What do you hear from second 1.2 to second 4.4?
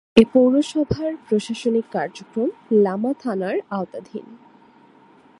প্রশাসনিক কার্যক্রম লামা থানার আওতাধীন।